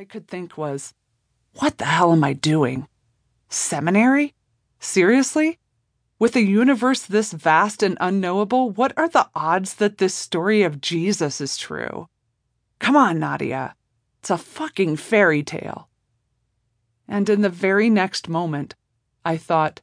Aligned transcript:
I 0.00 0.04
could 0.04 0.28
think 0.28 0.56
was, 0.56 0.94
what 1.58 1.76
the 1.76 1.84
hell 1.84 2.10
am 2.10 2.24
I 2.24 2.32
doing? 2.32 2.88
Seminary? 3.50 4.32
Seriously? 4.78 5.58
With 6.18 6.34
a 6.36 6.40
universe 6.40 7.02
this 7.02 7.34
vast 7.34 7.82
and 7.82 7.98
unknowable, 8.00 8.70
what 8.70 8.94
are 8.96 9.10
the 9.10 9.28
odds 9.34 9.74
that 9.74 9.98
this 9.98 10.14
story 10.14 10.62
of 10.62 10.80
Jesus 10.80 11.38
is 11.38 11.58
true? 11.58 12.08
Come 12.78 12.96
on, 12.96 13.18
Nadia. 13.18 13.74
It's 14.20 14.30
a 14.30 14.38
fucking 14.38 14.96
fairy 14.96 15.42
tale. 15.42 15.90
And 17.06 17.28
in 17.28 17.42
the 17.42 17.50
very 17.50 17.90
next 17.90 18.26
moment, 18.26 18.74
I 19.22 19.36
thought, 19.36 19.82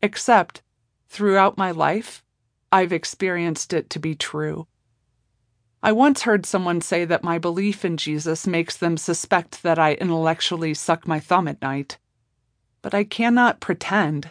except 0.00 0.62
throughout 1.08 1.58
my 1.58 1.72
life, 1.72 2.22
I've 2.70 2.92
experienced 2.92 3.72
it 3.72 3.90
to 3.90 3.98
be 3.98 4.14
true. 4.14 4.68
I 5.84 5.92
once 5.92 6.22
heard 6.22 6.46
someone 6.46 6.80
say 6.80 7.04
that 7.04 7.22
my 7.22 7.36
belief 7.36 7.84
in 7.84 7.98
Jesus 7.98 8.46
makes 8.46 8.74
them 8.74 8.96
suspect 8.96 9.62
that 9.62 9.78
I 9.78 9.92
intellectually 9.92 10.72
suck 10.72 11.06
my 11.06 11.20
thumb 11.20 11.46
at 11.46 11.60
night. 11.60 11.98
But 12.80 12.94
I 12.94 13.04
cannot 13.04 13.60
pretend, 13.60 14.30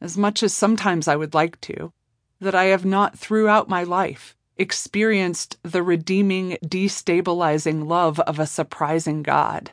as 0.00 0.16
much 0.16 0.44
as 0.44 0.54
sometimes 0.54 1.08
I 1.08 1.16
would 1.16 1.34
like 1.34 1.60
to, 1.62 1.92
that 2.38 2.54
I 2.54 2.66
have 2.66 2.84
not 2.84 3.18
throughout 3.18 3.68
my 3.68 3.82
life 3.82 4.36
experienced 4.56 5.58
the 5.64 5.82
redeeming, 5.82 6.56
destabilizing 6.64 7.88
love 7.88 8.20
of 8.20 8.38
a 8.38 8.46
surprising 8.46 9.24
God. 9.24 9.72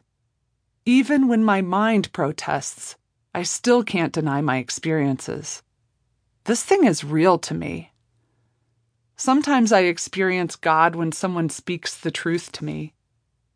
Even 0.83 1.27
when 1.27 1.43
my 1.43 1.61
mind 1.61 2.11
protests, 2.11 2.95
I 3.35 3.43
still 3.43 3.83
can't 3.83 4.13
deny 4.13 4.41
my 4.41 4.57
experiences. 4.57 5.61
This 6.45 6.63
thing 6.63 6.85
is 6.85 7.03
real 7.03 7.37
to 7.37 7.53
me. 7.53 7.88
Sometimes 9.19 9.73
I 9.73 9.81
experience 9.81 10.55
God 10.55 10.95
when 10.95 11.11
someone 11.11 11.49
speaks 11.49 11.93
the 11.93 12.09
truth 12.09 12.53
to 12.53 12.63
me. 12.63 12.93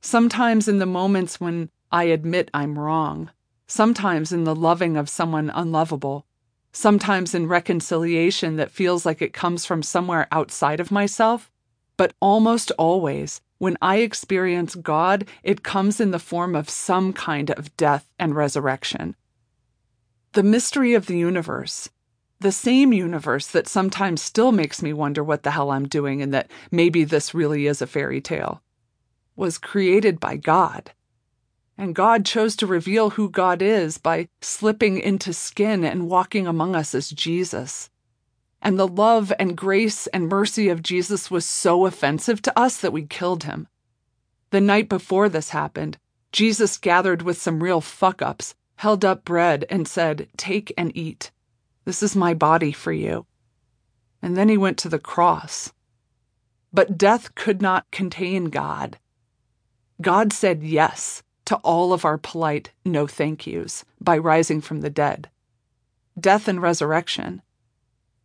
Sometimes 0.02 0.67
in 0.67 0.80
the 0.80 0.86
moments 0.86 1.39
when 1.39 1.70
I 1.89 2.03
admit 2.03 2.52
I'm 2.53 2.77
wrong. 2.77 3.31
Sometimes 3.66 4.34
in 4.34 4.44
the 4.44 4.53
loving 4.53 4.98
of 4.98 5.08
someone 5.08 5.50
unlovable. 5.50 6.25
Sometimes 6.73 7.34
in 7.34 7.47
reconciliation 7.47 8.58
that 8.58 8.72
feels 8.72 9.06
like 9.06 9.22
it 9.22 9.31
comes 9.31 9.66
from 9.66 9.81
somewhere 9.81 10.28
outside 10.34 10.81
of 10.81 10.91
myself. 10.91 11.50
But 11.95 12.14
almost 12.19 12.72
always, 12.72 13.39
when 13.58 13.78
I 13.81 14.00
experience 14.00 14.75
God, 14.75 15.25
it 15.44 15.64
comes 15.64 16.02
in 16.02 16.11
the 16.11 16.19
form 16.19 16.58
of 16.58 16.69
some 16.69 17.14
kind 17.14 17.52
of 17.52 17.75
death 17.78 18.09
and 18.19 18.36
resurrection. 18.36 19.16
The 20.34 20.44
mystery 20.44 20.94
of 20.94 21.06
the 21.06 21.17
universe, 21.17 21.89
the 22.39 22.52
same 22.52 22.92
universe 22.92 23.48
that 23.48 23.67
sometimes 23.67 24.22
still 24.22 24.52
makes 24.52 24.81
me 24.81 24.94
wonder 24.94 25.23
what 25.23 25.44
the 25.44 25.52
hell 25.52 25.72
I'm 25.72 25.88
doing 25.88 26.22
and 26.22 26.34
that 26.34 26.52
maybe 26.72 27.03
this 27.03 27.34
really 27.34 27.67
is 27.67 27.81
a 27.81 27.88
fairy 27.88 28.22
tale, 28.22 28.62
was 29.36 29.58
created 29.58 30.20
by 30.20 30.38
God. 30.38 30.92
And 31.78 31.95
God 31.95 32.25
chose 32.25 32.56
to 32.58 32.67
reveal 32.67 33.12
who 33.12 33.30
God 33.30 33.62
is 33.62 33.98
by 33.98 34.28
slipping 34.42 35.00
into 35.00 35.34
skin 35.34 35.84
and 35.84 36.09
walking 36.09 36.45
among 36.45 36.75
us 36.75 36.94
as 36.94 37.09
Jesus. 37.09 37.90
And 38.62 38.80
the 38.80 38.88
love 38.88 39.34
and 39.40 39.58
grace 39.58 40.08
and 40.08 40.30
mercy 40.30 40.70
of 40.70 40.84
Jesus 40.84 41.31
was 41.31 41.45
so 41.45 41.86
offensive 41.86 42.42
to 42.44 42.58
us 42.59 42.78
that 42.78 42.94
we 42.94 43.06
killed 43.06 43.44
him. 43.44 43.68
The 44.52 44.62
night 44.62 44.88
before 44.88 45.30
this 45.30 45.50
happened, 45.50 45.97
Jesus 46.31 46.78
gathered 46.78 47.23
with 47.23 47.42
some 47.42 47.62
real 47.62 47.81
fuck 47.81 48.22
ups, 48.22 48.56
held 48.78 49.03
up 49.03 49.25
bread, 49.25 49.66
and 49.70 49.88
said, 49.88 50.30
Take 50.38 50.72
and 50.78 50.95
eat. 50.95 51.31
This 51.86 52.02
is 52.02 52.16
my 52.16 52.34
body 52.34 52.72
for 52.72 52.92
you. 52.92 53.26
And 54.22 54.38
then 54.38 54.50
he 54.50 54.58
went 54.58 54.78
to 54.80 54.89
the 54.89 55.00
cross. 55.00 55.73
But 56.72 56.98
death 56.98 57.36
could 57.36 57.62
not 57.62 57.90
contain 57.92 58.45
God. 58.45 58.98
God 60.02 60.34
said 60.34 60.64
yes 60.64 61.23
to 61.45 61.58
all 61.58 61.94
of 61.94 62.06
our 62.06 62.17
polite 62.17 62.72
no 62.86 63.06
thank 63.06 63.45
yous 63.45 63.84
by 64.00 64.17
rising 64.17 64.62
from 64.62 64.81
the 64.81 64.90
dead. 64.90 65.30
Death 66.20 66.48
and 66.48 66.62
resurrection. 66.62 67.42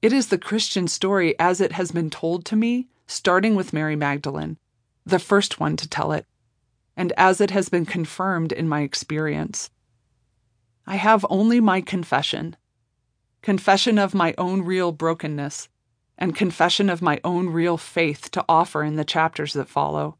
It 0.00 0.12
is 0.12 0.28
the 0.28 0.39
Christian 0.39 0.87
story 0.87 1.38
as 1.38 1.61
it 1.61 1.72
has 1.72 1.91
been 1.91 2.11
told 2.11 2.44
to 2.47 2.56
me, 2.56 2.87
starting 3.06 3.56
with 3.56 3.72
Mary 3.72 3.97
Magdalene, 3.97 4.56
the 5.05 5.19
first 5.19 5.59
one 5.59 5.77
to 5.77 5.88
tell 5.88 6.12
it, 6.12 6.27
and 6.97 7.12
as 7.16 7.41
it 7.41 7.50
has 7.50 7.69
been 7.69 7.87
confirmed 7.87 8.53
in 8.53 8.69
my 8.69 8.82
experience. 8.82 9.71
I 10.87 10.97
have 10.97 11.27
only 11.28 11.61
my 11.61 11.81
confession 11.81 12.56
confession 13.43 13.99
of 13.99 14.15
my 14.15 14.34
own 14.37 14.62
real 14.62 14.93
brokenness, 14.93 15.69
and 16.16 16.34
confession 16.34 16.91
of 16.91 17.00
my 17.00 17.21
own 17.22 17.49
real 17.49 17.76
faith 17.76 18.31
to 18.32 18.44
offer 18.49 18.82
in 18.82 18.97
the 18.97 19.04
chapters 19.04 19.53
that 19.53 19.69
follow. 19.69 20.19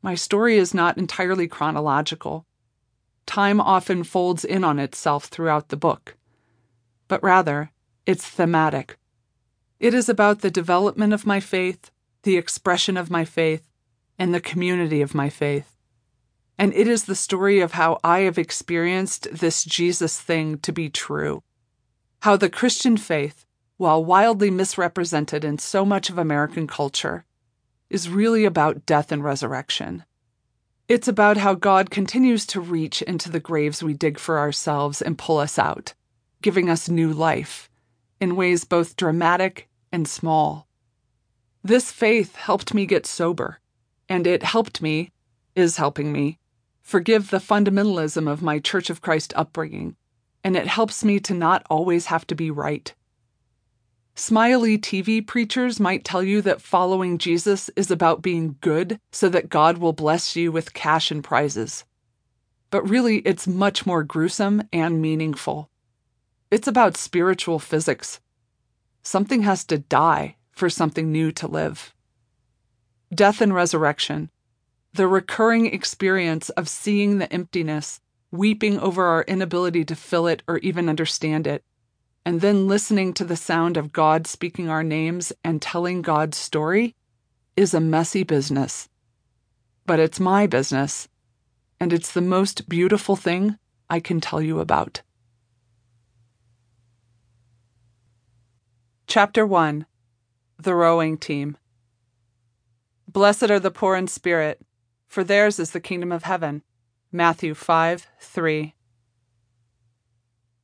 My 0.00 0.14
story 0.14 0.56
is 0.56 0.72
not 0.72 0.96
entirely 0.96 1.48
chronological. 1.48 2.46
Time 3.26 3.60
often 3.60 4.04
folds 4.04 4.44
in 4.44 4.62
on 4.62 4.78
itself 4.78 5.24
throughout 5.24 5.68
the 5.68 5.76
book, 5.76 6.16
but 7.08 7.22
rather, 7.22 7.72
it's 8.06 8.24
thematic. 8.24 8.96
It 9.80 9.92
is 9.92 10.08
about 10.08 10.40
the 10.40 10.50
development 10.50 11.12
of 11.12 11.26
my 11.26 11.40
faith, 11.40 11.90
the 12.22 12.36
expression 12.36 12.96
of 12.96 13.10
my 13.10 13.24
faith, 13.24 13.68
and 14.18 14.32
the 14.32 14.40
community 14.40 15.02
of 15.02 15.14
my 15.14 15.28
faith. 15.28 15.76
And 16.56 16.72
it 16.74 16.88
is 16.88 17.04
the 17.04 17.14
story 17.14 17.60
of 17.60 17.72
how 17.72 17.98
I 18.02 18.20
have 18.20 18.38
experienced 18.38 19.28
this 19.30 19.64
Jesus 19.64 20.20
thing 20.20 20.58
to 20.58 20.72
be 20.72 20.88
true 20.88 21.42
how 22.20 22.36
the 22.36 22.50
Christian 22.50 22.96
faith, 22.96 23.46
while 23.76 24.04
wildly 24.04 24.50
misrepresented 24.50 25.44
in 25.44 25.58
so 25.58 25.84
much 25.84 26.10
of 26.10 26.18
American 26.18 26.66
culture, 26.66 27.24
is 27.88 28.08
really 28.08 28.44
about 28.44 28.84
death 28.86 29.12
and 29.12 29.22
resurrection. 29.22 30.04
It's 30.88 31.06
about 31.06 31.36
how 31.36 31.54
God 31.54 31.90
continues 31.90 32.44
to 32.46 32.60
reach 32.60 33.02
into 33.02 33.30
the 33.30 33.40
graves 33.40 33.82
we 33.82 33.94
dig 33.94 34.18
for 34.18 34.38
ourselves 34.38 35.00
and 35.00 35.18
pull 35.18 35.38
us 35.38 35.58
out, 35.58 35.94
giving 36.42 36.68
us 36.68 36.88
new 36.88 37.12
life 37.12 37.70
in 38.20 38.36
ways 38.36 38.64
both 38.64 38.96
dramatic 38.96 39.68
and 39.92 40.08
small. 40.08 40.66
This 41.62 41.92
faith 41.92 42.34
helped 42.34 42.74
me 42.74 42.84
get 42.84 43.06
sober, 43.06 43.60
and 44.08 44.26
it 44.26 44.42
helped 44.42 44.82
me, 44.82 45.12
is 45.54 45.76
helping 45.76 46.12
me, 46.12 46.38
forgive 46.82 47.30
the 47.30 47.38
fundamentalism 47.38 48.28
of 48.28 48.42
my 48.42 48.58
Church 48.58 48.90
of 48.90 49.00
Christ 49.00 49.32
upbringing 49.36 49.94
and 50.48 50.56
it 50.56 50.66
helps 50.66 51.04
me 51.04 51.20
to 51.20 51.34
not 51.34 51.62
always 51.68 52.06
have 52.06 52.26
to 52.26 52.34
be 52.34 52.50
right. 52.50 52.94
Smiley 54.14 54.78
TV 54.78 55.24
preachers 55.24 55.78
might 55.78 56.06
tell 56.06 56.22
you 56.22 56.40
that 56.40 56.62
following 56.62 57.18
Jesus 57.18 57.68
is 57.76 57.90
about 57.90 58.22
being 58.22 58.56
good 58.62 58.98
so 59.12 59.28
that 59.28 59.50
God 59.50 59.76
will 59.76 59.92
bless 59.92 60.36
you 60.36 60.50
with 60.50 60.72
cash 60.72 61.10
and 61.10 61.22
prizes. 61.22 61.84
But 62.70 62.88
really, 62.88 63.18
it's 63.26 63.46
much 63.46 63.84
more 63.84 64.02
gruesome 64.02 64.62
and 64.72 65.02
meaningful. 65.02 65.68
It's 66.50 66.66
about 66.66 66.96
spiritual 66.96 67.58
physics. 67.58 68.18
Something 69.02 69.42
has 69.42 69.66
to 69.66 69.76
die 69.76 70.36
for 70.50 70.70
something 70.70 71.12
new 71.12 71.30
to 71.32 71.46
live. 71.46 71.92
Death 73.14 73.42
and 73.42 73.54
resurrection, 73.54 74.30
the 74.94 75.08
recurring 75.08 75.66
experience 75.66 76.48
of 76.48 76.70
seeing 76.70 77.18
the 77.18 77.30
emptiness 77.30 78.00
weeping 78.30 78.78
over 78.78 79.04
our 79.04 79.22
inability 79.22 79.84
to 79.84 79.96
fill 79.96 80.26
it 80.26 80.42
or 80.46 80.58
even 80.58 80.88
understand 80.88 81.46
it, 81.46 81.64
and 82.24 82.40
then 82.40 82.68
listening 82.68 83.14
to 83.14 83.24
the 83.24 83.36
sound 83.36 83.76
of 83.76 83.92
God 83.92 84.26
speaking 84.26 84.68
our 84.68 84.82
names 84.82 85.32
and 85.42 85.62
telling 85.62 86.02
God's 86.02 86.36
story 86.36 86.94
is 87.56 87.74
a 87.74 87.80
messy 87.80 88.22
business. 88.22 88.88
But 89.86 89.98
it's 89.98 90.20
my 90.20 90.46
business, 90.46 91.08
and 91.80 91.92
it's 91.92 92.12
the 92.12 92.20
most 92.20 92.68
beautiful 92.68 93.16
thing 93.16 93.58
I 93.88 94.00
can 94.00 94.20
tell 94.20 94.42
you 94.42 94.60
about. 94.60 95.02
Chapter 99.06 99.46
1 99.46 99.86
The 100.58 100.74
Rowing 100.74 101.16
Team 101.16 101.56
Blessed 103.08 103.50
are 103.50 103.58
the 103.58 103.70
poor 103.70 103.96
in 103.96 104.06
spirit, 104.06 104.60
for 105.06 105.24
theirs 105.24 105.58
is 105.58 105.70
the 105.70 105.80
kingdom 105.80 106.12
of 106.12 106.24
heaven. 106.24 106.62
Matthew 107.10 107.54
5 107.54 108.06
3. 108.20 108.74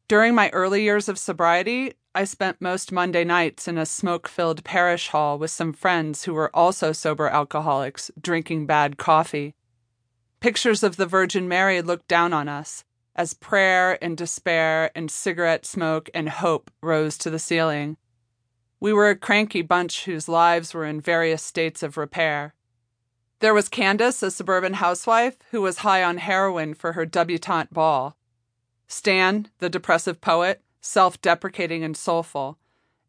During 0.08 0.34
my 0.34 0.50
early 0.50 0.82
years 0.82 1.08
of 1.08 1.18
sobriety, 1.18 1.94
I 2.14 2.24
spent 2.24 2.60
most 2.60 2.92
Monday 2.92 3.24
nights 3.24 3.66
in 3.66 3.78
a 3.78 3.86
smoke 3.86 4.28
filled 4.28 4.62
parish 4.62 5.08
hall 5.08 5.38
with 5.38 5.50
some 5.50 5.72
friends 5.72 6.24
who 6.24 6.34
were 6.34 6.54
also 6.54 6.92
sober 6.92 7.28
alcoholics, 7.28 8.10
drinking 8.20 8.66
bad 8.66 8.98
coffee. 8.98 9.54
Pictures 10.40 10.82
of 10.82 10.96
the 10.96 11.06
Virgin 11.06 11.48
Mary 11.48 11.80
looked 11.80 12.08
down 12.08 12.34
on 12.34 12.46
us 12.46 12.84
as 13.16 13.32
prayer 13.32 13.98
and 14.04 14.14
despair 14.14 14.90
and 14.94 15.10
cigarette 15.10 15.64
smoke 15.64 16.10
and 16.12 16.28
hope 16.28 16.70
rose 16.82 17.16
to 17.16 17.30
the 17.30 17.38
ceiling. 17.38 17.96
We 18.80 18.92
were 18.92 19.08
a 19.08 19.16
cranky 19.16 19.62
bunch 19.62 20.04
whose 20.04 20.28
lives 20.28 20.74
were 20.74 20.84
in 20.84 21.00
various 21.00 21.42
states 21.42 21.82
of 21.82 21.96
repair. 21.96 22.54
There 23.40 23.54
was 23.54 23.68
Candace, 23.68 24.22
a 24.22 24.30
suburban 24.30 24.74
housewife 24.74 25.36
who 25.50 25.60
was 25.60 25.78
high 25.78 26.02
on 26.02 26.18
heroin 26.18 26.74
for 26.74 26.92
her 26.92 27.04
debutante 27.04 27.72
ball. 27.72 28.16
Stan, 28.86 29.48
the 29.58 29.68
depressive 29.68 30.20
poet, 30.20 30.62
self 30.80 31.20
deprecating 31.20 31.82
and 31.82 31.96
soulful. 31.96 32.58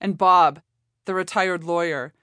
And 0.01 0.18
Bob, 0.18 0.62
the 1.06 1.13
retired 1.13 1.63
lawyer, 1.63 2.13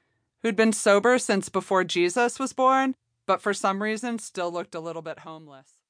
who'd 0.43 0.57
been 0.57 0.73
sober 0.73 1.19
since 1.19 1.49
before 1.49 1.85
Jesus 1.85 2.39
was 2.39 2.53
born, 2.53 2.97
but 3.27 3.41
for 3.41 3.55
some 3.55 3.83
reason 3.83 4.19
still 4.19 4.53
looked 4.53 4.75
a 4.75 4.81
little 4.81 5.03
bit 5.03 5.21
homeless. 5.21 5.79